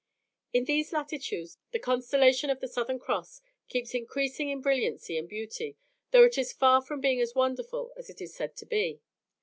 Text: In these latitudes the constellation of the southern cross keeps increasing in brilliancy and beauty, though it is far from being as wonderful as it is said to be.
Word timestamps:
In 0.51 0.65
these 0.65 0.91
latitudes 0.91 1.59
the 1.69 1.77
constellation 1.77 2.49
of 2.49 2.59
the 2.59 2.67
southern 2.67 2.97
cross 2.97 3.39
keeps 3.69 3.93
increasing 3.93 4.49
in 4.49 4.59
brilliancy 4.59 5.15
and 5.15 5.29
beauty, 5.29 5.77
though 6.09 6.23
it 6.23 6.39
is 6.39 6.53
far 6.53 6.81
from 6.81 7.01
being 7.01 7.21
as 7.21 7.35
wonderful 7.35 7.93
as 7.95 8.09
it 8.09 8.19
is 8.19 8.33
said 8.33 8.55
to 8.57 8.65
be. 8.65 9.03